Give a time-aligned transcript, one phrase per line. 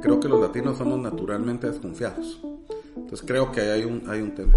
[0.00, 2.40] creo que los latinos somos naturalmente desconfiados.
[2.96, 4.54] Entonces creo que hay un, hay un tema.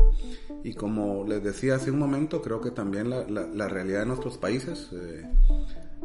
[0.64, 4.38] Y como les decía hace un momento, creo que también la, la, realidad de nuestros
[4.38, 5.27] países, eh,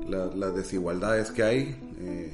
[0.08, 1.58] las desigualdades que hay,
[1.98, 2.32] eh,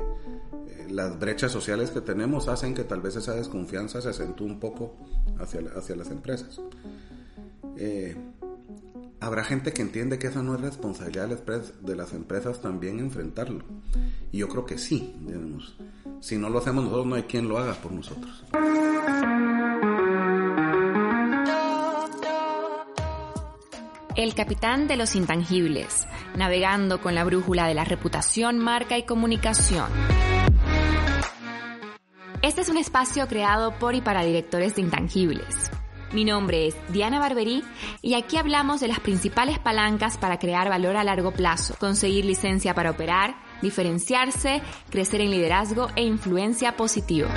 [0.68, 4.60] eh, las brechas sociales que tenemos hacen que tal vez esa desconfianza se acentúe un
[4.60, 4.94] poco
[5.38, 6.60] hacia, hacia las empresas.
[9.18, 13.64] habrá gente que entiende que esa no es responsabilidad de las empresas también enfrentarlo.
[14.30, 15.76] Y yo creo que sí, digamos.
[16.22, 18.44] Si no lo hacemos nosotros, no hay quien lo haga por nosotros.
[24.14, 29.90] El capitán de los intangibles, navegando con la brújula de la reputación, marca y comunicación.
[32.40, 35.72] Este es un espacio creado por y para directores de intangibles.
[36.12, 37.64] Mi nombre es Diana Barberí
[38.00, 42.74] y aquí hablamos de las principales palancas para crear valor a largo plazo, conseguir licencia
[42.74, 47.30] para operar, diferenciarse, crecer en liderazgo e influencia positiva.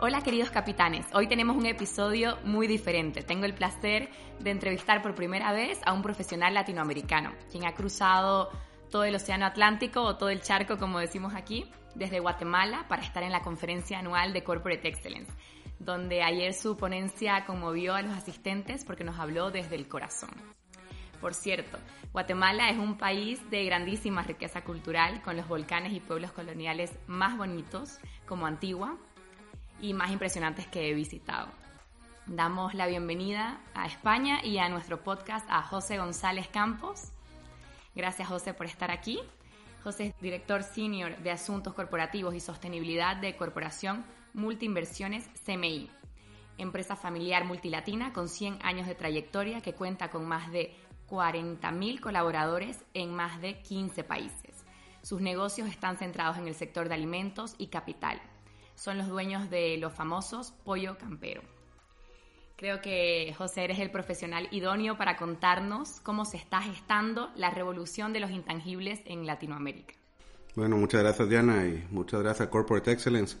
[0.00, 3.22] Hola queridos capitanes, hoy tenemos un episodio muy diferente.
[3.22, 8.50] Tengo el placer de entrevistar por primera vez a un profesional latinoamericano, quien ha cruzado
[8.90, 13.22] todo el Océano Atlántico o todo el charco, como decimos aquí, desde Guatemala para estar
[13.22, 15.32] en la conferencia anual de Corporate Excellence
[15.78, 20.30] donde ayer su ponencia conmovió a los asistentes porque nos habló desde el corazón.
[21.20, 21.78] Por cierto,
[22.12, 27.36] Guatemala es un país de grandísima riqueza cultural, con los volcanes y pueblos coloniales más
[27.36, 28.96] bonitos, como Antigua,
[29.80, 31.48] y más impresionantes que he visitado.
[32.26, 37.12] Damos la bienvenida a España y a nuestro podcast a José González Campos.
[37.94, 39.18] Gracias José por estar aquí.
[39.82, 45.90] José es director senior de Asuntos Corporativos y Sostenibilidad de Corporación Multiinversiones CMI,
[46.58, 50.74] empresa familiar multilatina con 100 años de trayectoria que cuenta con más de
[51.08, 54.64] 40.000 colaboradores en más de 15 países.
[55.02, 58.20] Sus negocios están centrados en el sector de alimentos y capital.
[58.74, 61.42] Son los dueños de los famosos Pollo Campero.
[62.56, 68.12] Creo que José eres el profesional idóneo para contarnos cómo se está gestando la revolución
[68.12, 69.94] de los intangibles en Latinoamérica.
[70.56, 73.38] Bueno, muchas gracias Diana y muchas gracias Corporate Excellence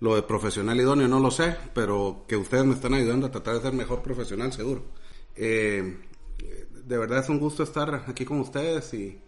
[0.00, 3.54] lo de profesional idóneo no lo sé, pero que ustedes me están ayudando a tratar
[3.54, 4.82] de ser mejor profesional, seguro.
[5.36, 5.98] Eh,
[6.86, 9.18] de verdad es un gusto estar aquí con ustedes y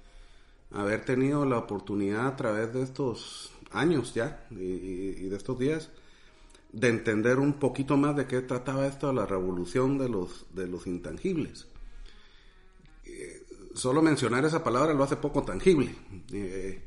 [0.72, 5.91] haber tenido la oportunidad a través de estos años ya y, de estos días
[6.72, 10.66] de entender un poquito más de qué trataba esto de la revolución de los, de
[10.66, 11.66] los intangibles.
[13.04, 13.44] Eh,
[13.75, 15.94] solo mencionar esa palabra lo hace poco tangible.
[16.33, 16.83] Eh,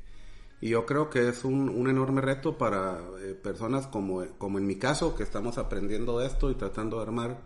[0.66, 4.66] y yo creo que es un, un enorme reto para eh, personas como, como en
[4.66, 7.38] mi caso, que estamos aprendiendo de esto y tratando de armar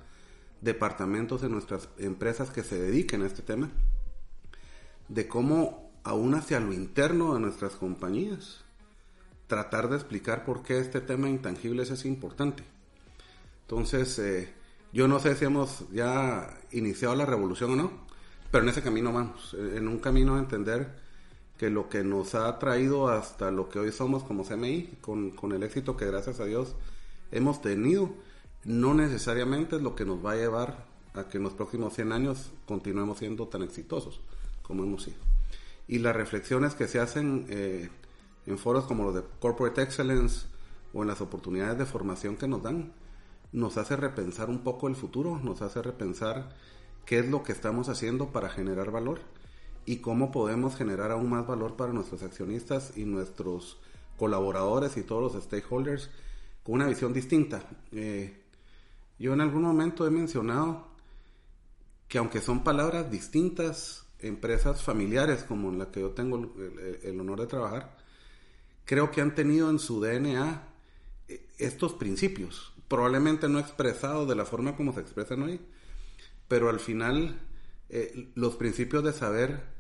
[0.62, 3.72] departamentos en nuestras empresas que se dediquen a este tema,
[5.10, 8.64] de cómo aún hacia lo interno de nuestras compañías,
[9.48, 12.64] tratar de explicar por qué este tema intangible es importante.
[13.64, 14.54] Entonces, eh,
[14.94, 17.92] yo no sé si hemos ya iniciado la revolución o no,
[18.50, 21.09] pero en ese camino vamos, en un camino a entender
[21.60, 25.52] que lo que nos ha traído hasta lo que hoy somos como CMI, con, con,
[25.52, 26.74] el éxito que gracias a Dios
[27.32, 28.12] hemos tenido,
[28.64, 32.14] no necesariamente es lo que nos va a llevar a que en los próximos 100
[32.14, 34.22] años continuemos siendo tan exitosos
[34.62, 35.18] como hemos sido.
[35.86, 37.90] Y las reflexiones que se hacen eh,
[38.46, 40.46] en foros como los de Corporate Excellence
[40.94, 42.94] o en las oportunidades de formación que nos dan,
[43.52, 46.56] nos hace repensar un poco el futuro, nos hace repensar
[47.06, 49.20] qué es lo que estamos haciendo para generar valor
[49.90, 53.80] y cómo podemos generar aún más valor para nuestros accionistas y nuestros
[54.18, 56.12] colaboradores y todos los stakeholders
[56.62, 57.64] con una visión distinta.
[57.92, 58.40] Eh,
[59.18, 60.90] yo en algún momento he mencionado
[62.08, 66.54] que aunque son palabras distintas, empresas familiares como en la que yo tengo
[67.02, 67.98] el, honor de trabajar,
[68.86, 70.68] creo que han tenido en su DNA
[71.30, 75.60] eh, estos principios, probablemente no expresados de la forma como se expresan hoy,
[76.48, 77.40] pero al final
[77.90, 79.79] eh, los principios de saber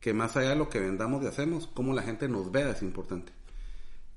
[0.00, 2.82] que más allá de lo que vendamos y hacemos, cómo la gente nos vea es
[2.82, 3.32] importante.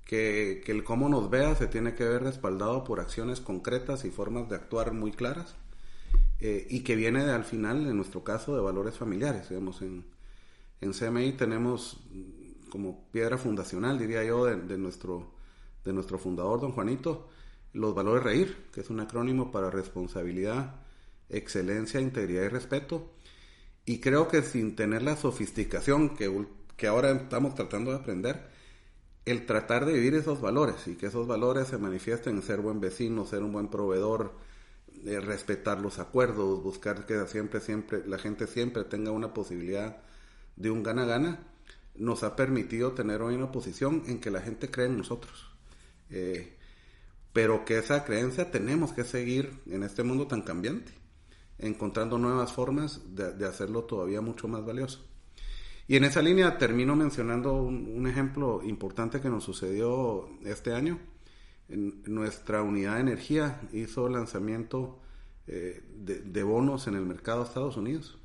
[0.06, 4.12] Que, que, el cómo nos vea se tiene que ver respaldado por acciones concretas y
[4.12, 5.56] formas de actuar muy claras
[6.40, 9.50] eh, y que viene al final, en nuestro caso, de valores familiares.
[9.50, 10.06] Digamos, en,
[10.82, 12.00] en CMI tenemos
[12.70, 15.32] como piedra fundacional, diría yo, de, de, nuestro,
[15.86, 17.30] de nuestro fundador, don Juanito,
[17.74, 20.76] los valores reír, que es un acrónimo para responsabilidad,
[21.30, 23.14] excelencia, integridad y respeto
[23.86, 26.46] y creo que sin tener la sofisticación que,
[26.78, 28.48] que ahora estamos tratando de aprender,
[29.26, 32.82] el tratar de vivir esos valores y que esos valores se manifiesten en ser buen
[32.82, 34.34] vecino, ser un buen proveedor,
[35.06, 39.98] eh, respetar los acuerdos, buscar que siempre, siempre, la gente siempre tenga una posibilidad
[40.56, 41.40] de un gana-gana,
[41.96, 45.52] nos ha permitido tener hoy una posición en que la gente cree en nosotros.
[46.10, 46.58] Eh,
[47.34, 50.92] pero que esa creencia tenemos que seguir en este mundo tan cambiante,
[51.60, 55.06] encontrando nuevas formas de, hacerlo todavía mucho más valioso.
[55.88, 61.00] Y en esa línea termino mencionando un, ejemplo importante que nos sucedió este año.
[61.68, 65.00] Nuestra unidad de energía hizo lanzamiento
[65.48, 68.18] eh, de, bonos en el mercado de Estados Unidos.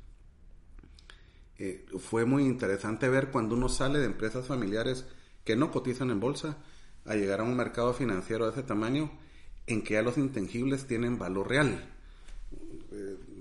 [1.57, 5.05] Eh, fue muy interesante ver cuando uno sale de empresas familiares
[5.43, 6.57] que no cotizan en bolsa
[7.05, 9.11] a llegar a un mercado financiero de ese tamaño
[9.67, 11.98] en que ya los intangibles tienen valor real.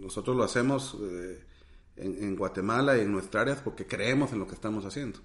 [0.08, 0.96] Eh, nosotros lo hacemos
[1.96, 5.20] en, Guatemala y en nuestras áreas porque creemos en lo que estamos haciendo.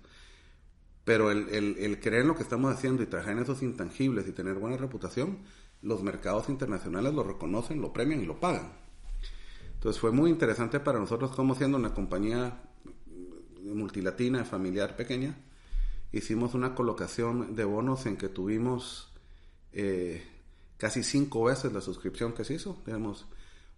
[1.04, 4.32] Pero el, el creer en lo que estamos haciendo y trabajar en esos intangibles y
[4.32, 5.40] tener buena reputación
[5.82, 8.72] los mercados internacionales lo reconocen, lo premian y lo pagan.
[9.74, 12.62] Entonces fue muy interesante para nosotros como siendo una compañía
[13.62, 15.38] multilatina, familiar, pequeña,
[16.14, 19.12] hicimos una colocación de bonos en que tuvimos
[19.74, 20.24] eh,
[20.78, 22.82] casi cinco veces la suscripción que se hizo.
[22.86, 23.26] Digamos,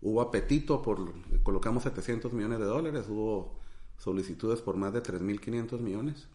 [0.02, 1.14] hubo apetito por,
[1.44, 3.56] colocamos 700 millones de dólares, hubo
[3.98, 6.28] solicitudes por más de 3.500 millones,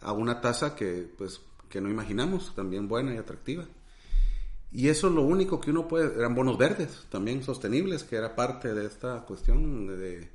[0.00, 3.66] a una tasa que, pues, que no imaginamos, también buena y atractiva.
[4.72, 8.34] Y eso es lo único que uno puede, eran bonos verdes, también sostenibles, que era
[8.34, 10.30] parte de esta cuestión de,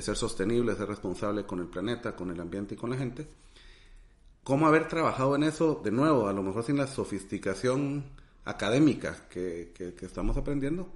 [0.00, 3.26] ser sostenible, ser responsable con el planeta, con el ambiente y con la gente.
[4.44, 8.04] ¿Cómo haber trabajado en eso de nuevo, a lo mejor sin la sofisticación
[8.44, 10.88] académica que, que estamos aprendiendo?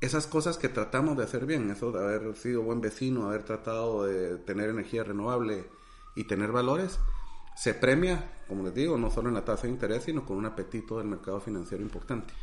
[0.00, 4.04] Esas cosas que tratamos de hacer bien, eso de haber sido buen vecino, haber tratado
[4.04, 5.64] de tener energía renovable
[6.14, 6.98] y tener valores,
[7.56, 10.44] se premia, como les digo, no solo en la tasa de interés, sino con un
[10.44, 12.34] apetito del mercado financiero importante.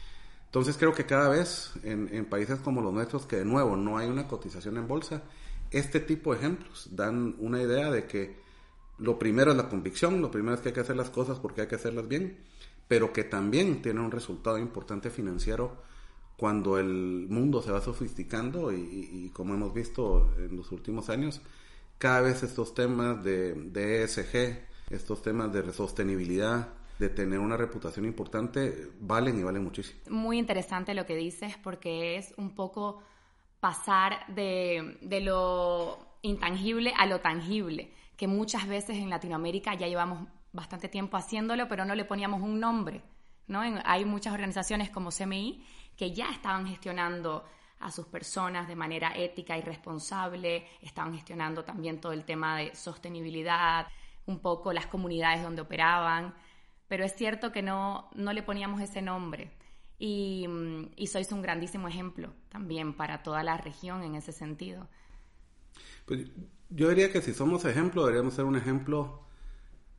[0.46, 4.08] Entonces creo que cada vez en, países como los nuestros, que de nuevo no hay
[4.08, 5.22] una cotización en bolsa,
[5.70, 8.40] este tipo de ejemplos dan una idea de que
[8.98, 11.62] lo primero es la convicción, lo primero es que hay que hacer las cosas porque
[11.62, 12.38] hay que hacerlas bien,
[12.88, 15.78] pero que también tiene un resultado importante financiero
[16.38, 21.42] cuando el mundo se va sofisticando y, y como hemos visto en los últimos años,
[21.98, 24.60] cada vez estos temas de, de ESG,
[24.90, 30.00] estos temas de sostenibilidad, de tener una reputación importante, valen y valen muchísimo.
[30.10, 33.02] Muy interesante lo que dices porque es un poco
[33.60, 40.28] pasar de, de lo intangible a lo tangible, que muchas veces en Latinoamérica ya llevamos
[40.52, 43.02] bastante tiempo haciéndolo, pero no le poníamos un nombre.
[43.48, 43.62] ¿no?
[43.62, 45.64] hay muchas organizaciones como CMI
[45.98, 47.46] que ya estaban gestionando
[47.80, 52.74] a sus personas de manera ética y responsable, estaban gestionando también todo el tema de
[52.76, 53.88] sostenibilidad,
[54.26, 56.34] un poco las comunidades donde operaban,
[56.88, 59.52] pero es cierto que no, no le poníamos ese nombre.
[60.00, 60.48] Y,
[60.96, 64.90] y, sois un grandísimo ejemplo también para toda la región en ese sentido.
[66.06, 66.26] Pues
[66.70, 69.24] yo diría que si somos ejemplo, deberíamos ser un ejemplo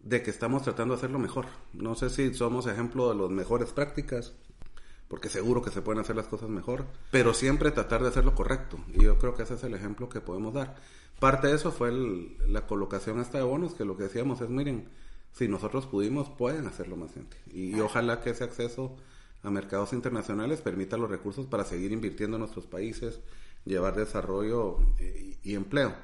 [0.00, 1.46] de que estamos tratando de hacerlo mejor.
[1.72, 4.34] No sé si somos ejemplo de las mejores prácticas,
[5.08, 8.78] porque seguro que se pueden hacer las cosas mejor, pero siempre tratar de hacerlo correcto.
[8.88, 10.76] Y yo creo que ese es el ejemplo que podemos dar.
[11.20, 11.92] Parte de eso fue
[12.48, 14.88] la colocación hasta de bonos, que lo que decíamos es, miren,
[15.32, 17.36] si nosotros pudimos, pueden hacerlo más gente.
[17.52, 18.96] Y, ojalá que ese acceso
[19.42, 23.20] a mercados internacionales permita los recursos para seguir invirtiendo en nuestros países,
[23.64, 25.94] llevar desarrollo eh, y, empleo.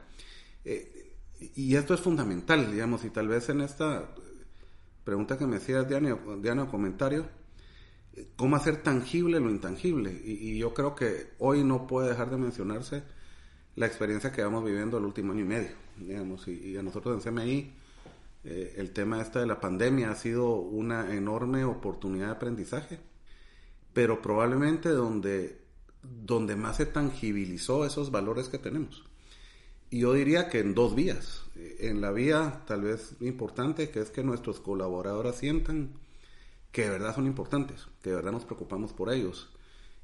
[0.65, 1.17] Eh,
[1.55, 4.11] y esto es fundamental, digamos, y tal vez en esta
[5.05, 7.27] pregunta que me hacías, Diana, Diana, comentario,
[8.37, 10.13] cómo hacer tangible lo intangible.
[10.25, 13.03] y, yo creo que hoy no puede dejar de mencionarse
[13.77, 17.33] la experiencia que vamos viviendo el último año y medio, digamos, y, a nosotros en
[17.33, 17.73] CMI
[18.43, 22.99] eh, el tema este de la pandemia ha sido una enorme oportunidad de aprendizaje,
[23.93, 25.61] pero probablemente donde,
[26.03, 29.05] donde más se tangibilizó esos valores que tenemos.
[29.91, 31.43] Y yo diría que en dos vías.
[31.57, 35.91] En la vía tal vez importante, que es que nuestros colaboradores sientan
[36.73, 39.49] que de verdad son importantes, que de verdad nos preocupamos por ellos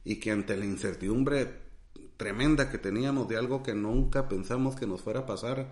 [0.05, 1.67] y que ante la incertidumbre
[2.17, 5.69] tremenda que teníamos de algo que nunca pensamos que nos fuera a pasar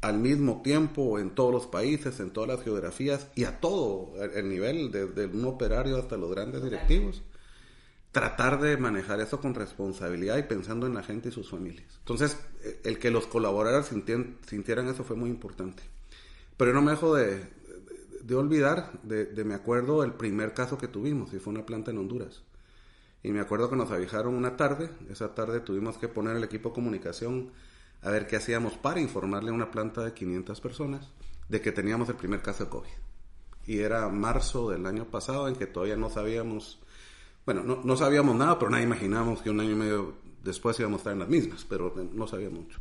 [0.00, 4.48] al mismo tiempo en todos los países, en todas las geografías y a todo el
[4.48, 7.22] nivel, desde un operario hasta los grandes directivos.
[8.10, 11.86] Tratar de manejar eso con responsabilidad y pensando en la gente y sus familias.
[11.98, 12.36] Entonces,
[12.82, 15.82] el que los colaboradores sintieran eso fue muy importante.
[16.56, 17.44] Pero no me dejo de,
[18.22, 21.90] de, olvidar, de, de, me acuerdo, el primer caso que tuvimos, y fue una planta
[21.90, 22.42] en Honduras.
[23.22, 26.70] Y me acuerdo que nos avisaron una tarde, esa tarde tuvimos que poner el equipo
[26.70, 27.50] de comunicación
[28.02, 31.10] a ver qué hacíamos para informarle a una planta de 500 personas
[31.48, 32.88] de que teníamos el primer caso de COVID.
[33.66, 36.80] Y era marzo del año pasado en que todavía no sabíamos,
[37.44, 40.98] bueno, no, no sabíamos nada, pero nadie imaginábamos que un año y medio después íbamos
[40.98, 42.80] a estar en las mismas, pero no sabía mucho.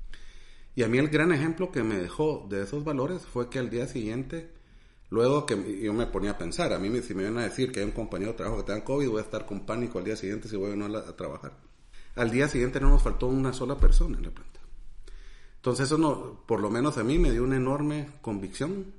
[0.75, 3.69] Y a mí el gran ejemplo que me dejó de esos valores fue que al
[3.69, 4.49] día siguiente,
[5.09, 7.79] luego que yo me ponía a pensar, a mí si me iban a decir que
[7.79, 10.15] hay un compañero de trabajo que tenga COVID, voy a estar con pánico al día
[10.15, 11.53] siguiente si voy o no a, trabajar.
[12.15, 14.59] Al día siguiente no nos faltó una sola persona en la planta.
[15.55, 18.93] Entonces eso no, por lo menos a mí me dio una enorme convicción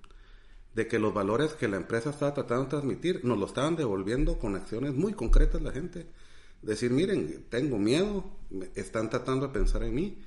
[0.74, 4.38] de que los valores que la empresa estaba tratando de transmitir nos lo estaban devolviendo
[4.38, 6.06] con acciones muy concretas la gente.
[6.62, 8.24] Decir, miren, tengo miedo,
[8.74, 10.18] están tratando de pensar en mí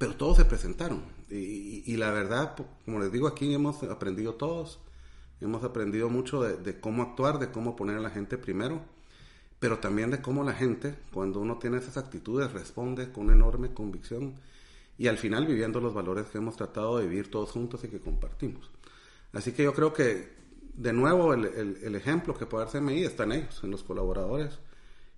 [0.00, 1.02] pero todos se presentaron.
[1.28, 2.56] Y, la verdad,
[2.86, 4.80] como les digo, aquí hemos aprendido todos,
[5.40, 8.82] hemos aprendido mucho de, cómo actuar, de cómo poner a la gente primero,
[9.58, 14.34] pero también de cómo la gente, cuando uno tiene esas actitudes, responde con enorme convicción
[14.98, 18.00] y al final viviendo los valores que hemos tratado de vivir todos juntos y que
[18.00, 18.70] compartimos.
[19.32, 20.28] Así que yo creo que,
[20.74, 24.58] de nuevo, el, ejemplo que puede darse CMI está en ellos, en los colaboradores,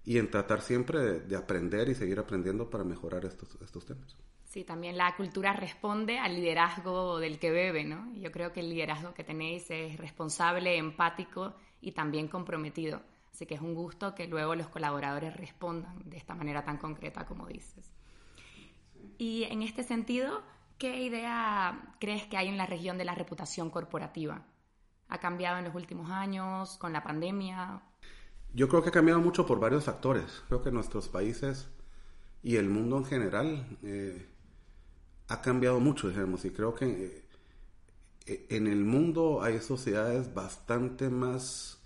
[0.05, 4.17] y en tratar siempre de, de aprender y seguir aprendiendo para mejorar estos, estos temas.
[4.53, 8.13] Sí, también la cultura responde al liderazgo del que bebe, ¿no?
[8.17, 13.01] Yo creo que el liderazgo que tenéis es responsable, empático y también comprometido.
[13.33, 17.25] Así que es un gusto que luego los colaboradores respondan de esta manera tan concreta
[17.25, 17.91] como dices.
[19.17, 20.43] Y en este sentido,
[20.77, 24.45] ¿qué idea crees que hay en la región de la reputación corporativa?
[25.09, 27.81] ¿Ha cambiado en los últimos años con la pandemia?
[28.53, 30.45] Yo creo que ha cambiado mucho por varios factores.
[30.49, 31.71] Creo que nuestros países
[32.43, 34.29] y el mundo en general eh,
[35.33, 37.25] ha cambiado mucho, digamos, y creo que
[38.27, 41.79] eh, en el mundo hay sociedades bastante más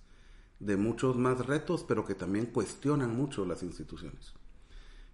[0.59, 4.35] de muchos más retos, pero que también cuestionan mucho las instituciones.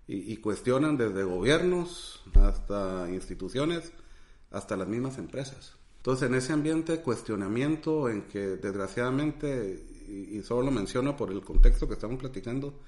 [0.08, 3.92] Y, cuestionan desde gobiernos hasta instituciones,
[4.50, 5.76] hasta las mismas empresas.
[5.98, 11.40] Entonces, en ese ambiente de cuestionamiento en que desgraciadamente, y solo lo menciono por el
[11.42, 12.78] contexto que estamos platicando,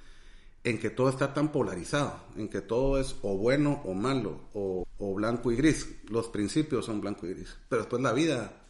[0.65, 4.87] en que todo está tan polarizado, en que todo es o bueno o malo, o,
[5.15, 5.87] blanco y gris.
[6.09, 8.65] Los principios son blanco y gris, pero después la vida,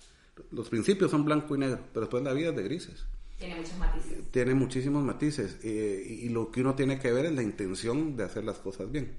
[0.50, 3.04] los principios son blanco y negro, pero después la vida es de grises.
[3.38, 4.30] Tiene muchos matices.
[4.32, 8.24] Tiene muchísimos matices eh, y lo que uno tiene que ver es la intención de
[8.24, 9.16] hacer las cosas bien.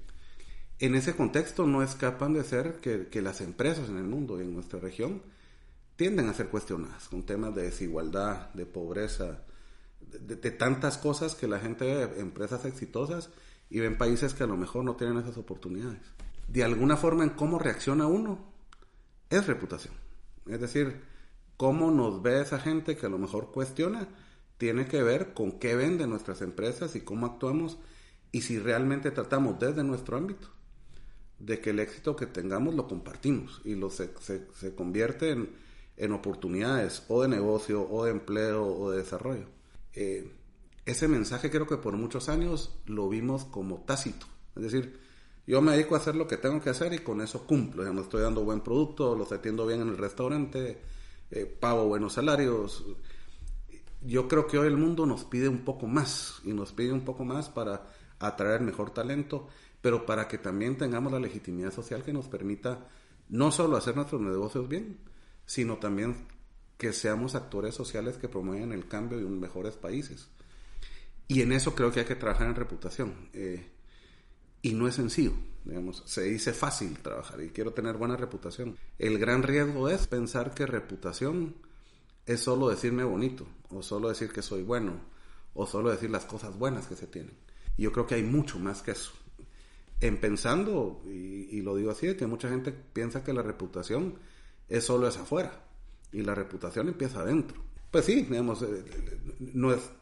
[0.78, 4.42] En ese contexto no escapan de ser que, que las empresas en el mundo y
[4.42, 5.22] en nuestra región
[5.96, 9.42] tienden a ser cuestionadas con temas de desigualdad, de pobreza,
[10.00, 13.30] de, tantas cosas que la gente ve empresas exitosas
[13.68, 16.00] y ven países que a lo mejor no tienen esas oportunidades.
[16.48, 18.52] De alguna forma en cómo reacciona uno
[19.30, 19.94] es reputación.
[20.46, 21.02] Es decir,
[21.56, 24.08] cómo nos ve esa gente que a lo mejor cuestiona
[24.58, 27.78] tiene que ver con qué venden nuestras empresas y cómo actuamos
[28.32, 30.48] y si realmente tratamos desde nuestro ámbito
[31.38, 35.50] de que el éxito que tengamos lo compartimos y lo se, se convierte en,
[35.96, 39.55] en oportunidades o de negocio o de empleo o de desarrollo.
[39.96, 40.30] Eh,
[40.84, 44.26] ese mensaje creo que por muchos años lo vimos como tácito.
[44.54, 45.00] Es decir,
[45.46, 47.82] yo me dedico a hacer lo que tengo que hacer y con eso cumplo.
[47.82, 50.80] Digamos, estoy dando buen producto, los atiendo bien en el restaurante,
[51.30, 52.84] eh, pago buenos salarios.
[54.02, 57.04] Yo creo que hoy el mundo nos pide un poco más y nos pide un
[57.04, 59.48] poco más para atraer mejor talento,
[59.80, 62.86] pero para que también tengamos la legitimidad social que nos permita
[63.28, 64.98] no solo hacer nuestros negocios bien,
[65.46, 66.28] sino también
[66.78, 70.28] que seamos actores sociales que promueven el cambio y un mejores países.
[71.28, 73.28] Y en eso creo que hay que trabajar en reputación.
[73.32, 73.66] Eh,
[74.62, 75.32] y no es sencillo,
[75.64, 78.76] digamos, se dice fácil trabajar y quiero tener buena reputación.
[78.98, 81.56] El gran riesgo es pensar que reputación
[82.26, 85.00] es solo decirme bonito, o solo decir que soy bueno,
[85.54, 87.34] o solo decir las cosas buenas que se tienen.
[87.76, 89.12] Y yo creo que hay mucho más que eso.
[90.00, 94.18] En pensando, y, lo digo así, que mucha gente piensa que la reputación
[94.68, 95.65] es solo es afuera
[96.12, 97.62] y la reputación empieza adentro.
[97.90, 98.84] Pues sí, digamos, eh,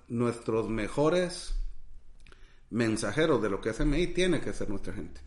[0.09, 1.55] nuestros mejores
[2.71, 5.21] mensajeros de lo que es MI tiene que ser nuestra gente.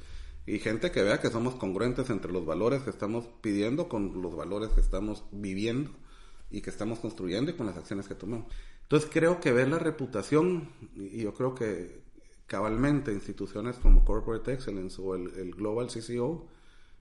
[0.45, 4.35] Y gente que vea que somos congruentes entre los valores que estamos pidiendo con los
[4.35, 5.91] valores que estamos viviendo
[6.49, 8.47] y que estamos construyendo y con las acciones que tomamos.
[8.83, 12.01] Entonces creo que ver la reputación, y yo creo que
[12.47, 16.47] cabalmente instituciones como Corporate Excellence o el Global CCO,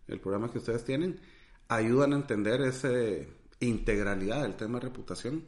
[0.09, 1.21] el programa que ustedes tienen,
[1.68, 3.28] ayudan a entender ese,
[3.61, 5.47] integralidad del tema de reputación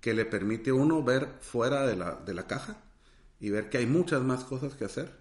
[0.00, 2.78] que le permite uno ver fuera de la, de la caja
[3.40, 5.12] y ver que hay muchas más cosas que hacer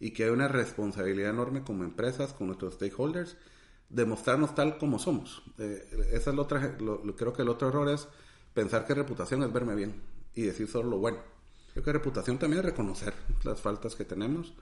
[0.00, 3.36] y que hay una responsabilidad enorme como empresas, con nuestros stakeholders,
[3.88, 5.42] de mostrarnos tal como somos.
[5.58, 6.76] Eh, esa es otra,
[7.16, 8.08] creo que el otro error es
[8.52, 10.02] pensar que reputación es verme bien
[10.34, 11.18] y decir solo lo bueno.
[11.72, 14.54] Creo que reputación también es reconocer las faltas que tenemos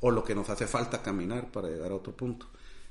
[0.00, 2.46] o lo que nos hace falta caminar para llegar a otro punto.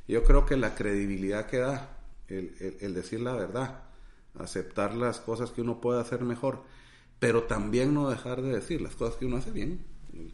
[0.07, 3.83] Yo creo que la credibilidad que da el, decir la verdad,
[4.37, 6.63] aceptar las cosas que uno puede hacer mejor,
[7.19, 9.85] pero también no dejar de decir las cosas que uno hace bien,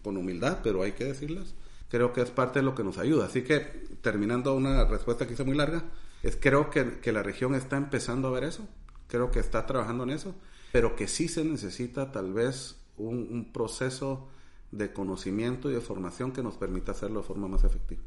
[0.03, 1.56] con humildad, pero hay que decirlas.
[1.89, 3.25] creo que es parte de lo que nos ayuda.
[3.25, 3.60] Así que,
[4.01, 5.86] terminando una respuesta que hice muy larga,
[6.24, 8.67] es creo que, que la región está empezando a ver eso,
[9.08, 10.36] creo que está trabajando en eso,
[10.72, 14.27] pero que sí se necesita tal vez un proceso
[14.72, 18.01] de conocimiento y de formación que nos permita hacerlo de forma más efectiva.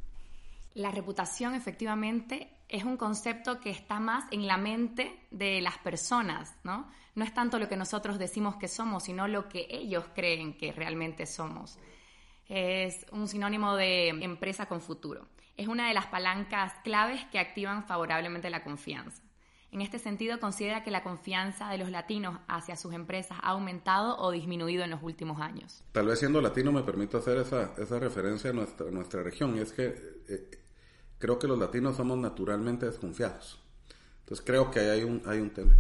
[0.75, 6.55] La reputación efectivamente es un concepto que está más en la mente de las personas,
[6.63, 6.89] ¿no?
[7.17, 10.73] No es tanto lo que nosotros decimos que somos, sino lo que ellos creen que
[10.73, 11.79] realmente somos.
[12.49, 15.27] Es un sinónimo de empresa con futuro.
[15.57, 19.23] Es una de las palancas claves que activan favorablemente la confianza.
[19.73, 24.17] En este sentido, considera que la confianza de los latinos hacia sus empresas ha aumentado
[24.19, 25.85] o disminuido en los últimos años.
[25.93, 29.73] Tal vez siendo latino me permito hacer esa, referencia a nuestra, nuestra región, y es
[29.73, 29.95] que
[30.29, 30.60] eh,
[31.21, 33.61] creo que los latinos somos naturalmente desconfiados.
[34.21, 35.77] Entonces creo que ahí hay un, hay un tema.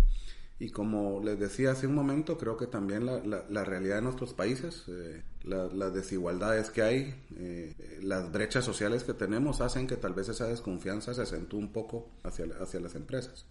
[0.60, 4.34] Y como les decía hace un momento, creo que también la, la, realidad de nuestros
[4.34, 10.12] países, eh, las desigualdades que hay, eh, las brechas sociales que tenemos hacen que tal
[10.12, 13.46] vez esa desconfianza se acentúe un poco hacia, hacia las empresas.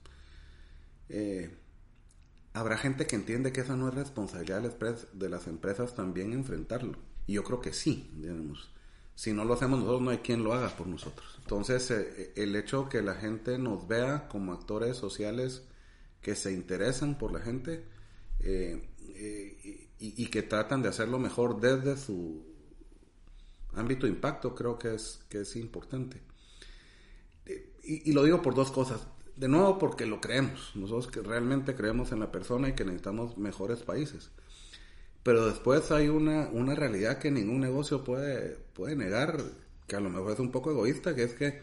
[1.09, 1.49] Eh,
[2.53, 6.99] habrá gente que entiende que esa no es responsabilidad de las empresas también enfrentarlo.
[7.25, 8.69] Y yo creo que sí, digamos.
[9.19, 11.27] Si no lo hacemos nosotros, no hay quien lo haga por nosotros.
[11.41, 15.63] Entonces, eh, el hecho que la gente nos vea como actores sociales
[16.21, 17.83] que se interesan por la gente
[18.39, 18.81] eh,
[19.99, 22.45] y, que tratan de hacerlo mejor desde su
[23.73, 26.21] ámbito de impacto, creo que es, que es importante.
[27.83, 32.13] y, lo digo por dos cosas de nuevo porque lo creemos, nosotros que realmente creemos
[32.13, 34.31] en la persona y que necesitamos mejores países.
[35.23, 39.41] Pero después hay una, una realidad que ningún negocio puede, puede negar,
[39.87, 41.61] que a lo mejor es un poco egoísta, que es que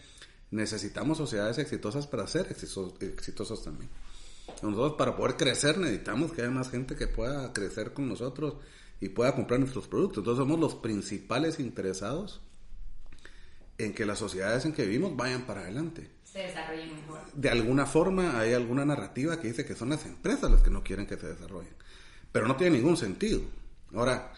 [0.51, 3.91] necesitamos sociedades exitosas para ser exitosos, también.
[4.63, 8.55] Nosotros para poder crecer necesitamos que haya más gente que pueda crecer con nosotros
[9.01, 10.19] y pueda comprar nuestros productos.
[10.19, 12.41] Entonces somos los principales interesados
[13.79, 17.21] en que las sociedades en que vivimos vayan para adelante mejor.
[17.35, 20.83] De alguna forma hay alguna narrativa que dice que son las empresas las que no
[20.83, 21.75] quieren que se desarrollen.
[22.37, 23.41] Pero no tiene ningún sentido.
[23.95, 24.31] Ahora,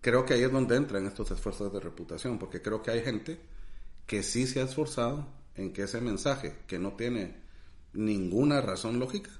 [0.00, 3.38] creo que ahí es donde entran estos esfuerzos de reputación, porque creo que hay gente
[4.06, 5.24] que sí se ha esforzado
[5.54, 7.36] en que ese mensaje, que no tiene
[7.92, 9.30] ninguna razón lógica,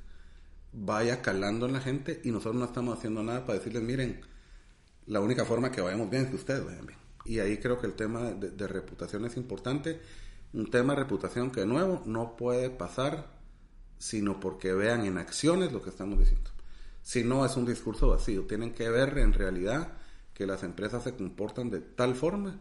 [0.72, 4.20] vaya calando en la gente y nosotros no estamos haciendo nada para decirles, miren,
[5.06, 7.00] la única forma que vayamos bien es que ustedes vayan bien.
[7.24, 10.00] Y ahí creo que el tema de reputación es importante
[10.52, 13.26] un tema de reputación que de nuevo no puede pasar
[13.98, 16.52] sino porque vean en acciones lo que estamos diciendo.
[17.08, 19.94] Si no es un discurso vacío, tienen que ver en realidad
[20.34, 22.60] que las empresas se comportan de tal forma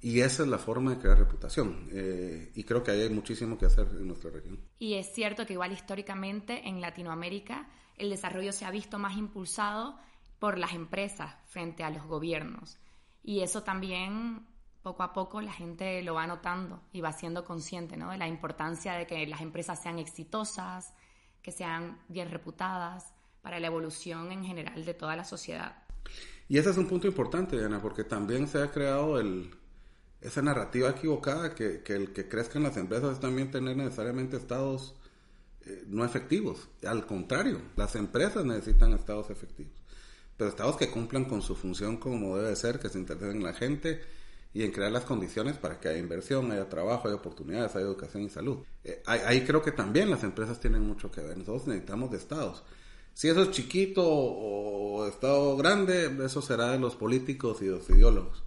[0.00, 1.88] y esa es la forma de crear reputación.
[1.92, 4.58] Eh, y creo que hay muchísimo que hacer en nuestra región.
[4.80, 9.96] Y es cierto que igual históricamente en Latinoamérica el desarrollo se ha visto más impulsado
[10.40, 12.78] por las empresas frente a los gobiernos.
[13.22, 14.48] Y eso también
[14.82, 18.10] poco a poco la gente lo va notando y va siendo consciente ¿no?
[18.10, 20.92] de la importancia de que las empresas sean exitosas,
[21.40, 23.12] que sean bien reputadas
[23.46, 25.76] para la evolución en general de toda la sociedad.
[26.48, 29.54] Y ese es un punto importante, Diana, porque también se ha creado el,
[30.20, 34.96] esa narrativa equivocada que, que el que crezcan las empresas es también tener necesariamente estados
[35.64, 36.68] eh, no efectivos.
[36.84, 39.80] Al contrario, las empresas necesitan estados efectivos,
[40.36, 43.52] pero estados que cumplan con su función como debe ser, que se interesen en la
[43.52, 44.00] gente
[44.52, 48.24] y en crear las condiciones para que haya inversión, haya trabajo, haya oportunidades, haya educación
[48.24, 48.58] y salud.
[48.82, 51.38] Eh, ahí, creo que también las empresas tienen mucho que ver.
[51.38, 52.64] Nosotros necesitamos de estados.
[53.16, 58.42] Si eso es chiquito o estado grande, eso será de los políticos y los ideólogos.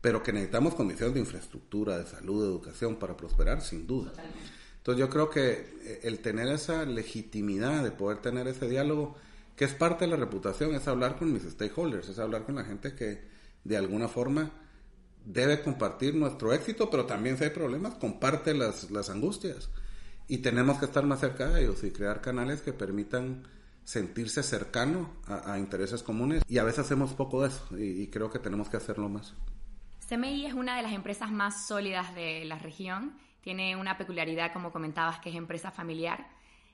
[0.00, 4.12] Pero que necesitamos condiciones de infraestructura, de salud, de educación para prosperar, sin duda.
[4.76, 5.50] Entonces yo creo que
[5.82, 9.16] eh, el tener esa legitimidad de poder tener ese diálogo,
[9.56, 12.62] que es parte de la reputación, es hablar con mis stakeholders, es hablar con la
[12.62, 13.20] gente que
[13.64, 14.52] de alguna forma
[15.24, 19.70] debe compartir nuestro éxito, pero también si hay problemas, comparte las, las angustias.
[20.28, 23.42] Y tenemos que estar más cerca de ellos y crear canales que permitan
[23.84, 26.42] sentirse cercano a, intereses comunes.
[26.48, 29.34] Y a veces hacemos poco de eso y, creo que tenemos que hacerlo más.
[30.08, 33.16] CMI es una de las empresas más sólidas de la región.
[33.40, 36.26] Tiene una peculiaridad, como comentabas, que es empresa familiar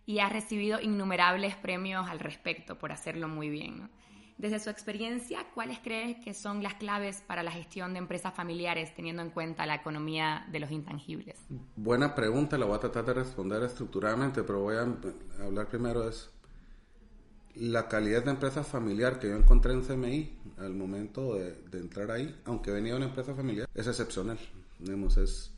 [0.06, 3.90] y ha recibido innumerables premios al respecto por hacerlo muy bien.
[4.38, 8.94] Desde su experiencia, ¿cuáles crees que son las claves para la gestión de empresas familiares
[8.94, 11.36] teniendo en cuenta la economía de los intangibles?
[11.76, 16.08] Buena pregunta, la voy a tratar de responder estructuralmente, pero voy a hablar primero de
[17.60, 22.34] la calidad de empresa familiar que yo encontré en CMI al momento de, entrar ahí,
[22.46, 24.38] aunque venía de una empresa familiar, es excepcional.
[25.18, 25.50] es,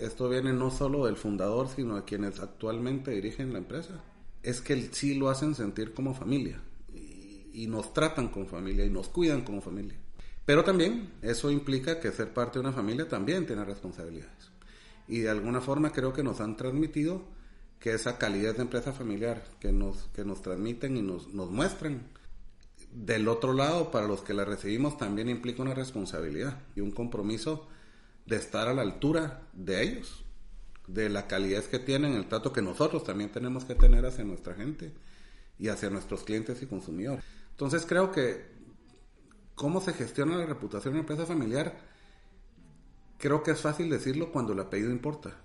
[0.00, 4.02] esto viene no solo del fundador, sino de quienes actualmente dirigen la empresa.
[4.42, 6.58] Es que sí lo hacen sentir como familia
[7.52, 9.96] y nos tratan como familia y nos cuidan como familia.
[10.46, 14.50] Pero también eso implica que ser parte de una familia también tiene responsabilidades.
[15.06, 17.22] Y de alguna forma creo que nos han transmitido
[17.84, 22.00] que esa calidad de empresa familiar que nos, que nos transmiten y nos, nos muestran,
[22.90, 27.68] del otro lado, para los que la recibimos, también implica una responsabilidad y un compromiso
[28.24, 30.24] de estar a la altura de ellos,
[30.86, 34.54] de la calidad que tienen, el trato que nosotros también tenemos que tener hacia nuestra
[34.54, 34.90] gente
[35.58, 37.22] y hacia nuestros clientes y consumidores.
[37.50, 38.46] Entonces creo que
[39.54, 41.76] cómo se gestiona la reputación de una empresa familiar,
[43.18, 45.43] creo que es fácil decirlo cuando el apellido importa.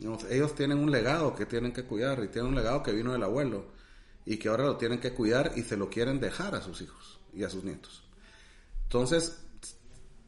[0.00, 3.22] Ellos tienen un legado que tienen que cuidar y tienen un legado que vino del
[3.22, 3.66] abuelo
[4.26, 7.20] y que ahora lo tienen que cuidar y se lo quieren dejar a sus hijos
[7.32, 8.02] y a sus nietos.
[8.84, 9.38] Entonces,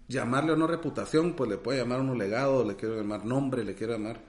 [0.09, 3.75] llamarle o no reputación, pues le puede llamar un legado, le quiero llamar nombre, le
[3.75, 4.23] quiero llamar,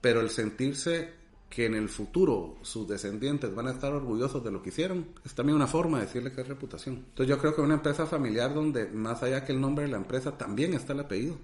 [0.00, 1.14] pero el sentirse
[1.48, 5.34] que en el futuro sus descendientes van a estar orgullosos de lo que hicieron, es
[5.34, 6.96] también una forma de decirle que es reputación.
[6.96, 9.96] Entonces yo creo que una empresa familiar donde más allá que el nombre de la
[9.96, 11.36] empresa también está el apellido.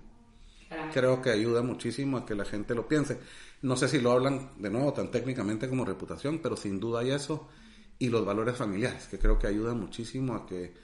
[0.92, 3.18] Creo que ayuda muchísimo a que la gente lo piense.
[3.62, 7.10] No sé si lo hablan de nuevo tan técnicamente como reputación, pero sin duda hay
[7.10, 7.48] eso
[7.98, 10.74] y los valores familiares, que creo que ayudan muchísimo a que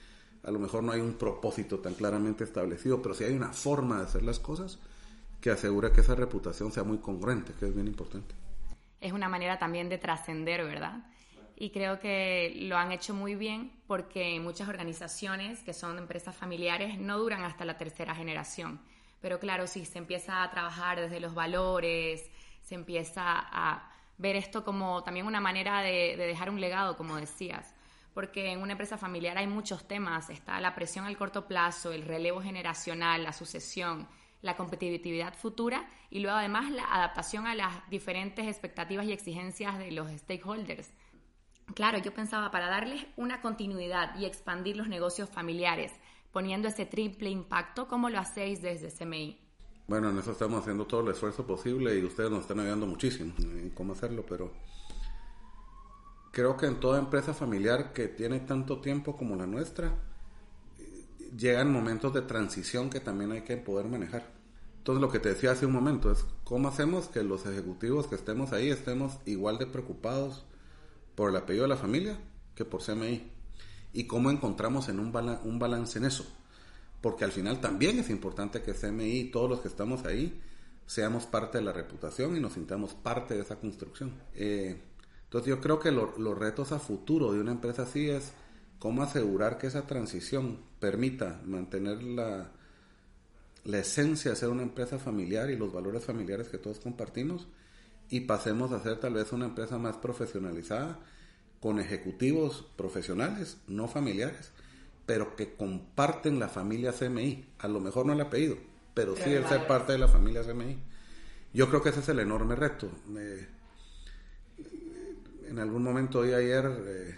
[0.43, 3.97] a lo mejor no hay un propósito tan claramente establecido, pero sí hay una forma
[3.97, 4.79] de hacer las cosas
[5.41, 8.35] que asegura que esa reputación sea muy congruente, que es bien importante
[9.01, 11.03] es una manera también de trascender, ¿verdad?
[11.55, 16.97] Y creo que lo han hecho muy bien porque muchas organizaciones que son empresas familiares
[16.97, 18.79] no duran hasta la tercera generación.
[19.21, 22.29] Pero claro, si se empieza a trabajar desde los valores,
[22.61, 27.15] se empieza a ver esto como también una manera de, de dejar un legado, como
[27.15, 27.73] decías
[28.13, 32.03] porque en una empresa familiar hay muchos temas, está la presión al corto plazo, el
[32.03, 34.09] relevo generacional, la sucesión,
[34.41, 39.91] la competitividad futura y luego además la adaptación a las diferentes expectativas y exigencias de
[39.91, 40.91] los stakeholders.
[41.75, 45.93] Claro, yo pensaba para darles una continuidad y expandir los negocios familiares,
[46.31, 49.39] poniendo ese triple impacto, ¿cómo lo hacéis desde CMI?
[49.87, 53.33] Bueno, en eso estamos haciendo todo el esfuerzo posible y ustedes nos están ayudando muchísimo
[53.39, 54.51] en cómo hacerlo, pero
[56.31, 59.97] creo que en toda empresa familiar que tiene tanto tiempo como la nuestra,
[61.35, 64.31] llegan momentos de transición que también hay que poder manejar.
[64.77, 68.15] Entonces lo que te decía hace un momento es cómo hacemos que los ejecutivos que
[68.15, 70.45] estemos ahí estemos igual de preocupados
[71.15, 72.17] por el apellido de la familia
[72.55, 73.31] que por CMI.
[73.93, 76.25] Y cómo encontramos en un, un balance en eso.
[77.01, 80.41] Porque al final también es importante que CMI y todos los que estamos ahí
[80.85, 84.11] seamos parte de la reputación y nos sintamos parte de esa construcción.
[84.33, 84.81] Eh,
[85.23, 88.33] entonces yo creo que los retos a futuro de una empresa así es
[88.79, 92.51] cómo asegurar que esa transición permita mantener la,
[93.65, 97.47] la esencia de ser una empresa familiar y los valores familiares que todos compartimos
[98.09, 100.99] y pasemos a ser tal vez una empresa más profesionalizada
[101.59, 104.51] con ejecutivos profesionales, no familiares,
[105.05, 107.45] pero que comparten la familia CMI.
[107.59, 108.57] A lo mejor no el apellido,
[108.93, 110.77] pero sí el ser parte de la familia CMI.
[111.53, 112.89] Yo creo que ese es el enorme reto.
[115.47, 117.17] en algún momento hoy ayer eh,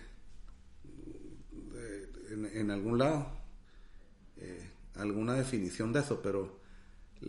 [2.53, 3.27] en, algún lado
[4.37, 6.61] eh, alguna definición de eso, pero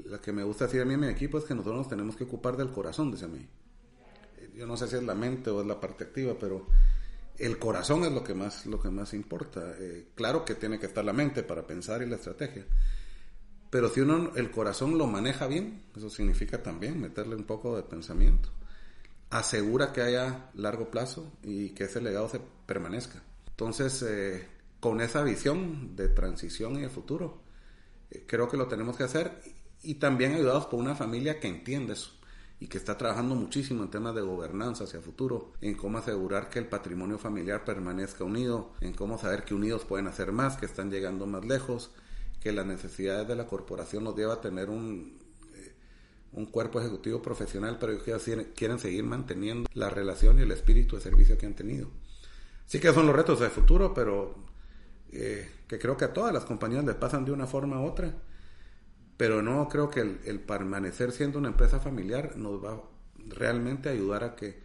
[0.07, 2.17] la que me gusta decir a mí en mi equipo es que nosotros nos tenemos
[2.17, 3.49] que ocupar del corazón, a mí.
[4.57, 6.67] Yo no sé si es la mente o es la parte activa, pero
[7.39, 9.75] el corazón es lo que más, lo que más importa.
[9.79, 12.65] Eh, claro que tiene que estar la mente para pensar y la estrategia,
[13.71, 17.83] pero si uno el corazón lo maneja bien, eso significa también meterle un poco de
[17.83, 18.51] pensamiento.
[19.31, 23.23] Asegura que haya largo plazo y que ese legado se permanezca.
[23.49, 24.47] Entonces, eh,
[24.79, 27.41] con esa visión de transición y de futuro.
[28.11, 29.41] Eh, creo que lo tenemos que hacer
[29.83, 32.13] y también ayudados por una familia que entiende eso
[32.63, 36.61] y que está trabajando muchísimo en temas de gobernanza hacia futuro, en cómo asegurar que
[36.61, 40.89] el patrimonio familiar permanezca unido, en cómo saber que unidos pueden hacer más, que están
[40.89, 41.91] llegando más lejos,
[42.41, 45.19] que las necesidades de la corporación nos lleva a tener un,
[45.57, 45.75] eh,
[46.35, 48.23] un cuerpo ejecutivo profesional, pero ellos
[48.55, 51.89] quieren seguir manteniendo la relación y el espíritu de servicio que han tenido.
[52.67, 54.37] Sí que son los retos del futuro, pero
[55.11, 58.15] eh, que creo que a todas las compañías les pasan de una forma u otra,
[59.23, 62.83] pero no creo que el, permanecer siendo una empresa familiar nos va
[63.29, 64.61] realmente ayudar a que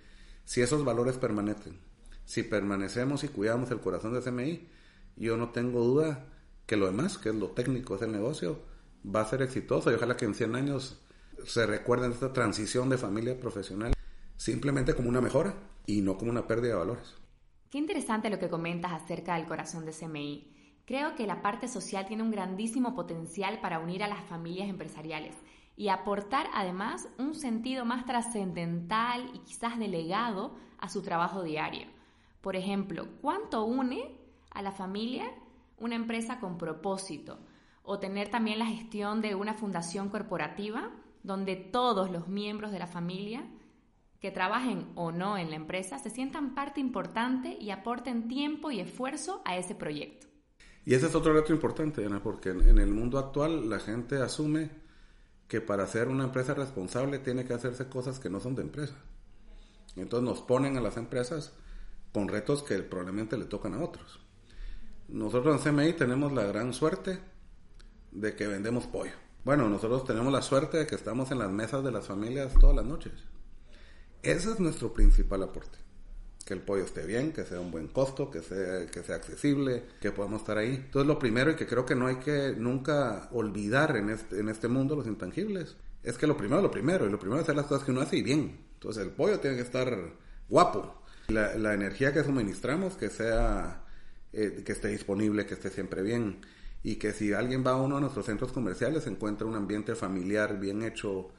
[0.46, 1.78] si esos valores permanecen,
[2.26, 4.68] si permanecemos y cuidamos el corazón de CMI,
[5.16, 6.26] yo no tengo duda
[6.66, 8.60] que lo demás, que es lo técnico, es el negocio,
[9.06, 11.04] va a ser exitoso y ojalá que en 100 años
[11.46, 13.94] se recuerden esta transición de familia profesional
[14.38, 15.54] simplemente como una mejora
[15.86, 17.14] y no como una pérdida de valores.
[17.70, 20.57] Qué interesante lo que comentas acerca del corazón de CMI.
[20.88, 25.36] Creo que la parte social tiene un grandísimo potencial para unir a las familias empresariales
[25.76, 31.88] y aportar además un sentido más trascendental y quizás delegado a su trabajo diario.
[32.40, 34.18] Por ejemplo, ¿cuánto une
[34.50, 35.30] a la familia
[35.78, 37.38] una empresa con propósito
[37.84, 42.88] o tener también la gestión de una fundación corporativa donde todos los miembros de la
[42.88, 43.44] familia
[44.22, 48.80] que trabajen o no en la empresa se sientan parte importante y aporten tiempo y
[48.80, 50.37] esfuerzo a ese proyecto.
[50.88, 54.70] Y ese es otro reto importante, porque en el mundo actual la gente asume
[55.50, 58.96] que para ser una empresa responsable tiene que hacerse cosas que no son de empresa.
[59.98, 61.52] Entonces nos ponen a las empresas
[62.14, 64.22] con retos que probablemente le tocan a otros.
[65.10, 67.20] Nosotros en CMI tenemos la gran suerte
[68.14, 69.12] de que vendemos pollo.
[69.44, 72.78] Bueno, nosotros tenemos la suerte de que estamos en las mesas de las familias todas
[72.78, 73.12] las noches.
[74.24, 75.87] Ese es nuestro principal aporte.
[76.48, 79.84] Que el pollo esté bien, que sea un buen costo, que sea, que sea accesible,
[80.00, 80.76] que podamos estar ahí.
[80.76, 84.48] Entonces lo primero y que creo que no hay que nunca olvidar en este, en
[84.48, 87.58] este mundo los intangibles es que lo primero, lo primero, y lo primero es hacer
[87.58, 88.58] las cosas que uno hace y bien.
[88.76, 89.94] Entonces el pollo tiene que estar
[90.48, 91.02] guapo.
[91.28, 93.84] La, la energía que suministramos que sea,
[94.32, 96.38] eh, que esté disponible, que esté siempre bien.
[96.82, 100.58] Y que si alguien va a uno de nuestros centros comerciales encuentra un ambiente familiar
[100.58, 101.30] bien hecho,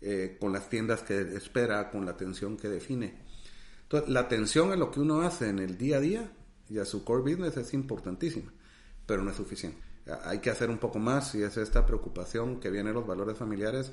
[0.00, 3.14] eh, con las tiendas que espera, con la atención que define.
[3.88, 6.30] Entonces, la atención a lo que uno hace en el día a día
[6.68, 8.52] y a su core business es importantísima,
[9.06, 9.80] pero no es suficiente.
[10.24, 13.38] Hay que hacer un poco más y es esta preocupación que viene de los valores
[13.38, 13.92] familiares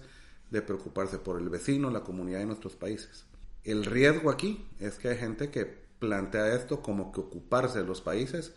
[0.52, 3.24] de preocuparse por el vecino, la comunidad y nuestros países.
[3.64, 8.02] El riesgo aquí es que hay gente que plantea esto como que ocuparse de los
[8.02, 8.54] países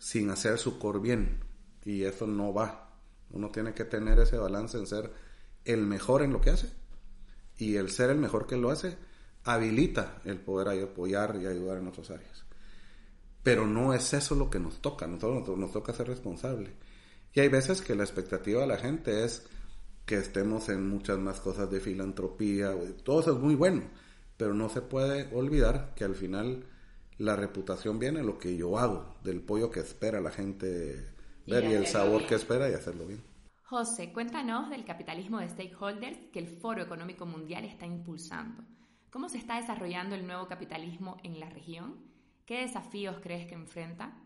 [0.00, 1.38] sin hacer su core bien
[1.84, 2.90] y eso no va.
[3.30, 5.12] Uno tiene que tener ese balance en ser
[5.64, 6.72] el mejor en lo que hace
[7.56, 8.96] y el ser el mejor que lo hace
[9.44, 12.44] habilita el poder apoyar y ayudar en otras áreas.
[13.42, 16.74] Pero no es eso lo que nos toca, nosotros nos toca ser responsable.
[17.34, 19.46] Y hay veces que la expectativa de la gente es
[20.06, 22.74] que estemos en muchas más cosas de filantropía,
[23.04, 23.82] todo eso es muy bueno,
[24.36, 26.66] pero no se puede olvidar que al final
[27.18, 31.12] la reputación viene de lo que yo hago, del pollo que espera la gente
[31.46, 33.22] ver y, el sabor que espera y hacerlo bien.
[33.62, 38.64] José, cuéntanos del capitalismo de stakeholders que el Foro Económico Mundial está impulsando.
[39.12, 41.96] ¿Cómo se está desarrollando el nuevo capitalismo en la región?
[42.46, 44.16] ¿Qué desafíos crees que enfrenta?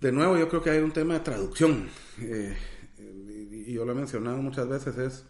[0.00, 1.88] De nuevo, yo creo que hay un tema de traducción.
[2.20, 2.56] Eh,
[2.98, 5.24] y yo lo he mencionado muchas veces, es,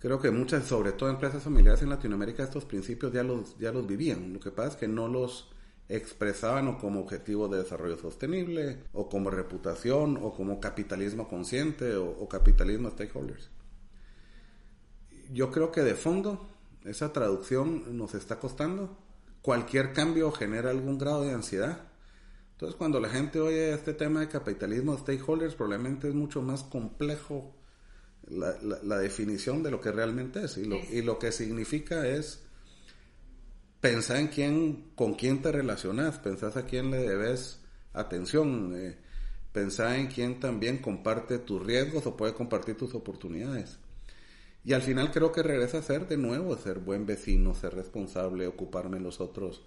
[0.00, 3.86] creo que muchas, sobre todo empresas familiares en Latinoamérica, estos principios ya los, ya los
[3.86, 4.32] vivían.
[4.32, 5.52] Lo que pasa es que no los
[5.88, 12.28] expresaban o como objetivo de desarrollo sostenible, o como reputación, o como capitalismo consciente, o,
[12.28, 13.48] capitalismo stakeholders.
[15.30, 16.48] Yo creo que de fondo
[16.86, 18.96] esa traducción nos está costando.
[19.42, 21.88] Cualquier cambio genera algún grado de ansiedad.
[22.52, 27.54] Entonces, cuando la gente oye este tema de capitalismo stakeholders, probablemente es mucho más complejo
[28.28, 30.56] la, definición de lo que realmente es.
[30.56, 32.42] Y lo, y lo que significa es
[33.80, 37.60] pensar en quién, con quién te relacionas, pensás a quién le debes
[37.92, 38.96] atención, eh,
[39.52, 43.78] pensar en quién también comparte tus riesgos o puede compartir tus oportunidades.
[44.66, 48.48] Y al final creo que regresa a ser de nuevo, ser buen vecino, ser responsable,
[48.48, 49.62] ocuparme de los otros,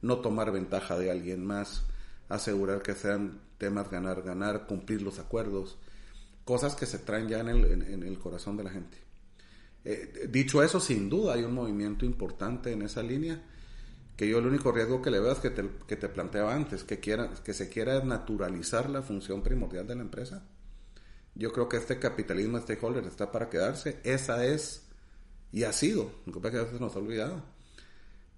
[0.00, 1.82] no tomar ventaja de alguien más,
[2.28, 5.76] asegurar que sean temas ganar, ganar, cumplir los acuerdos,
[6.44, 8.96] cosas que se traen ya en el, corazón de la gente.
[9.84, 13.42] Eh, dicho eso, sin duda hay un movimiento importante en esa línea
[14.16, 17.52] que yo el único riesgo que le veo es que te, planteaba antes, que, que
[17.52, 20.46] se quiera naturalizar la función primordial de la empresa.
[21.34, 23.98] Yo creo que este capitalismo stakeholder está para quedarse.
[24.04, 24.84] Esa es
[25.54, 27.40] y ha sido, lo que a veces nos ha olvidado.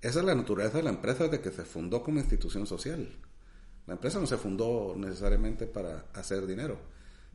[0.03, 3.09] Esa es la naturaleza de la empresa desde que se fundó como institución social.
[3.87, 6.79] La empresa no se fundó necesariamente para hacer dinero.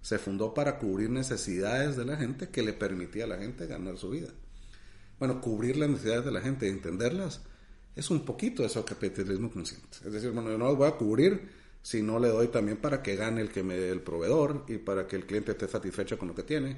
[0.03, 3.97] Se fundó para cubrir necesidades de la gente que le permitía a la gente ganar
[3.97, 4.29] su vida.
[5.17, 7.41] Bueno, cubrir las necesidades de la gente, entenderlas,
[7.95, 9.97] es un poquito eso capitalismo consciente.
[10.05, 11.49] Es decir, bueno, yo no los voy a cubrir
[11.81, 15.07] si no le doy también para que gane el que me el proveedor y para
[15.07, 16.77] que el cliente esté satisfecho con lo que tiene.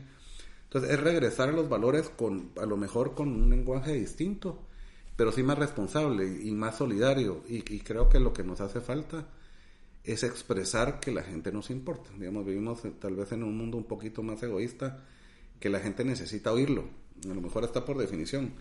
[0.63, 4.65] Entonces es regresar a los valores con, a lo mejor con un lenguaje distinto,
[5.15, 7.43] pero sí más responsable y más solidario.
[7.47, 9.27] Y, creo que lo que nos hace falta
[10.03, 12.09] es expresar que la gente nos importa.
[12.17, 15.03] Digamos, vivimos tal vez en un mundo un poquito más egoísta,
[15.59, 16.85] que la gente necesita oírlo.
[17.25, 18.53] A lo mejor está por definición,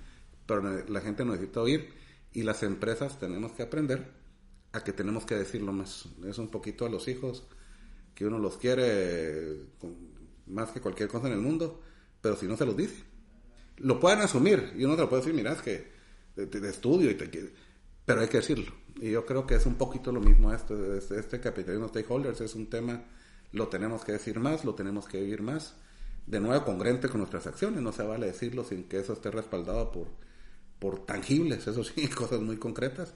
[0.47, 1.95] pero la gente necesita oír
[2.33, 4.22] y las empresas tenemos que aprender
[4.73, 6.07] a que tenemos que decirlo más.
[6.27, 7.45] Es un poquito a los hijos
[8.15, 9.67] que uno los quiere
[10.47, 11.81] más que cualquier cosa en el mundo,
[12.21, 13.03] pero si no se los dice.
[13.79, 15.93] Lo pueden asumir y uno se lo puede decir, mira, es que
[16.37, 17.31] de, estudio y te
[18.05, 18.73] pero hay que decirlo.
[18.97, 22.55] Y yo creo que es un poquito lo mismo esto, este, este capitalismo stakeholders es
[22.55, 23.05] un tema,
[23.53, 25.77] lo tenemos que decir más, lo tenemos que vivir más,
[26.27, 29.91] de nuevo congruente con nuestras acciones, no se vale decirlo sin que eso esté respaldado
[29.93, 30.09] por
[30.83, 33.15] por tangibles, eso sí, cosas muy concretas,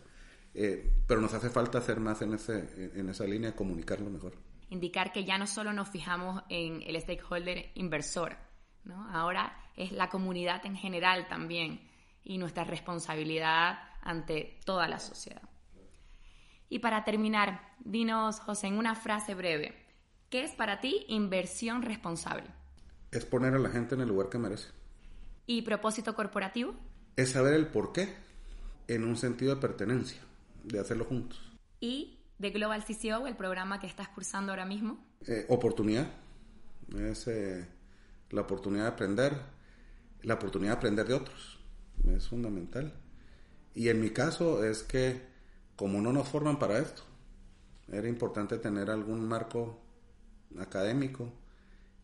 [0.57, 4.33] eh, pero nos hace falta hacer más en, ese, en esa línea, comunicarlo mejor.
[4.71, 8.37] indicar que ya no solo nos fijamos en el stakeholder inversor,
[8.85, 9.09] ¿no?
[9.11, 11.81] ahora es la comunidad en general también
[12.25, 15.43] y nuestra responsabilidad ante toda la sociedad.
[16.69, 19.77] Y para terminar, dinos, José, en una frase breve,
[20.31, 22.47] ¿qué es para ti inversión responsable?
[23.13, 24.71] Es poner a la gente en el lugar que merece.
[25.47, 26.75] ¿Y propósito corporativo?
[27.15, 28.15] Es saber el por qué
[28.89, 30.21] en un sentido de pertenencia,
[30.67, 31.41] de hacerlo juntos.
[31.81, 35.05] ¿Y de Global CCO, el programa que estás cursando ahora mismo?
[35.27, 36.09] Eh, oportunidad.
[36.99, 37.67] Es eh,
[38.31, 39.41] la oportunidad de aprender,
[40.23, 41.59] la oportunidad de aprender de otros.
[42.07, 42.93] Es fundamental.
[43.75, 45.21] Y en mi caso es que
[45.77, 47.03] como no nos forman para esto,
[47.89, 49.79] era importante tener algún marco
[50.59, 51.33] académico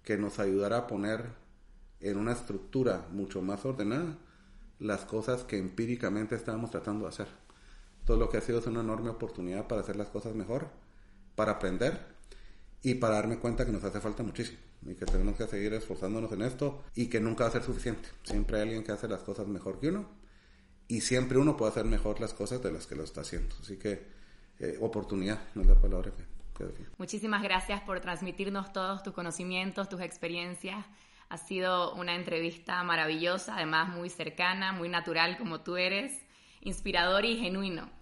[0.02, 1.30] que nos ayudara a poner
[2.00, 4.18] en una estructura mucho más ordenada
[4.78, 7.28] las cosas que empíricamente estábamos tratando de hacer.
[8.12, 10.68] Todo lo que ha sido es una enorme oportunidad para hacer las cosas mejor,
[11.34, 11.98] para aprender
[12.82, 16.30] y para darme cuenta que nos hace falta muchísimo y que tenemos que seguir esforzándonos
[16.32, 18.10] en esto y que nunca va a ser suficiente.
[18.22, 20.04] Siempre hay alguien que hace las cosas mejor que uno
[20.88, 23.56] y siempre uno puede hacer mejor las cosas de las que lo está haciendo.
[23.62, 24.06] Así que
[24.58, 29.88] eh, oportunidad no es la palabra que, que Muchísimas gracias por transmitirnos todos tus conocimientos,
[29.88, 30.84] tus experiencias
[31.30, 36.12] ha sido una entrevista maravillosa, además muy cercana, muy natural como tú eres,
[36.60, 38.01] inspirador y genuino.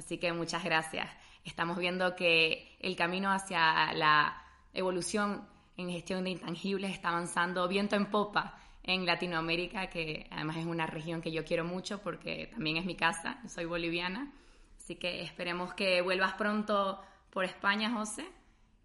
[0.00, 1.10] Así que muchas gracias.
[1.44, 7.96] Estamos viendo que el camino hacia la evolución en gestión de intangibles está avanzando viento
[7.96, 12.78] en popa en Latinoamérica, que además es una región que yo quiero mucho porque también
[12.78, 14.32] es mi casa, soy boliviana.
[14.78, 18.24] Así que esperemos que vuelvas pronto por España, José,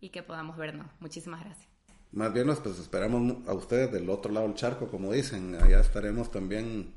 [0.01, 0.87] y que podamos vernos.
[0.99, 1.69] Muchísimas gracias.
[2.11, 5.55] Más bien nos pues esperamos a ustedes del otro lado del charco, como dicen.
[5.55, 6.93] Allá estaremos también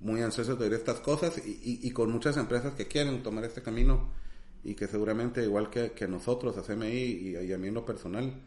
[0.00, 4.10] muy ansiosos de oír estas cosas y, con muchas empresas que quieren tomar este camino
[4.62, 8.42] y que seguramente, igual que, nosotros, a CMI y, a mí en lo personal,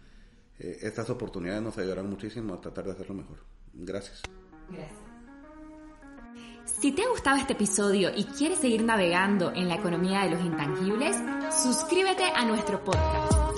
[0.60, 3.38] eh, estas oportunidades nos ayudarán muchísimo a tratar de hacerlo mejor.
[3.74, 4.22] Gracias.
[4.70, 5.10] Gracias.
[6.80, 10.42] Si te ha gustado este episodio y quieres seguir navegando en la economía de los
[10.42, 11.18] intangibles,
[11.52, 13.49] suscríbete a nuestro podcast